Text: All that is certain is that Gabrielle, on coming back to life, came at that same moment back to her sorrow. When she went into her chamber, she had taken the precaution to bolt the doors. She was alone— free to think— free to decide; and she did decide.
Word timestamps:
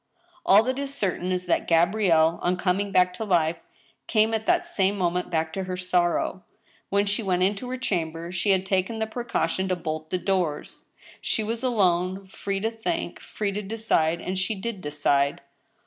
All 0.47 0.63
that 0.63 0.79
is 0.79 0.91
certain 0.91 1.31
is 1.31 1.45
that 1.45 1.67
Gabrielle, 1.67 2.39
on 2.41 2.57
coming 2.57 2.91
back 2.91 3.13
to 3.13 3.23
life, 3.23 3.57
came 4.07 4.33
at 4.33 4.47
that 4.47 4.65
same 4.65 4.97
moment 4.97 5.29
back 5.29 5.53
to 5.53 5.65
her 5.65 5.77
sorrow. 5.77 6.43
When 6.89 7.05
she 7.05 7.21
went 7.21 7.43
into 7.43 7.69
her 7.69 7.77
chamber, 7.77 8.31
she 8.31 8.49
had 8.49 8.65
taken 8.65 8.97
the 8.97 9.05
precaution 9.05 9.67
to 9.67 9.75
bolt 9.75 10.09
the 10.09 10.17
doors. 10.17 10.89
She 11.21 11.43
was 11.43 11.61
alone— 11.61 12.25
free 12.25 12.59
to 12.61 12.71
think— 12.71 13.19
free 13.19 13.51
to 13.51 13.61
decide; 13.61 14.19
and 14.21 14.39
she 14.39 14.55
did 14.55 14.81
decide. 14.81 15.41